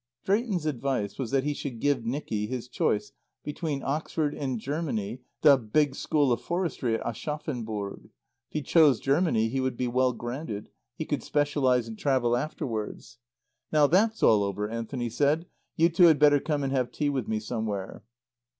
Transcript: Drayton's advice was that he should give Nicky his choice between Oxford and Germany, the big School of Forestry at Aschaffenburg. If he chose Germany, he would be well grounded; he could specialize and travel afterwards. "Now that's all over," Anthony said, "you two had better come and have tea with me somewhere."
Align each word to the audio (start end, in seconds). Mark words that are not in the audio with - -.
Drayton's 0.25 0.65
advice 0.65 1.19
was 1.19 1.29
that 1.29 1.43
he 1.43 1.53
should 1.53 1.79
give 1.79 2.07
Nicky 2.07 2.47
his 2.47 2.67
choice 2.67 3.11
between 3.43 3.83
Oxford 3.83 4.33
and 4.33 4.59
Germany, 4.59 5.21
the 5.43 5.59
big 5.59 5.93
School 5.93 6.31
of 6.31 6.41
Forestry 6.41 6.95
at 6.95 7.01
Aschaffenburg. 7.05 8.05
If 8.05 8.09
he 8.49 8.61
chose 8.63 8.99
Germany, 8.99 9.49
he 9.49 9.59
would 9.59 9.77
be 9.77 9.87
well 9.87 10.13
grounded; 10.13 10.71
he 10.95 11.05
could 11.05 11.21
specialize 11.21 11.87
and 11.87 11.99
travel 11.99 12.35
afterwards. 12.35 13.19
"Now 13.71 13.85
that's 13.85 14.23
all 14.23 14.41
over," 14.41 14.67
Anthony 14.67 15.07
said, 15.11 15.45
"you 15.75 15.87
two 15.87 16.05
had 16.05 16.17
better 16.17 16.39
come 16.39 16.63
and 16.63 16.73
have 16.73 16.91
tea 16.91 17.11
with 17.11 17.27
me 17.27 17.39
somewhere." 17.39 18.01